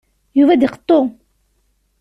Yuba 0.37 0.53
ad 0.53 0.61
iqeṭṭu. 0.67 1.01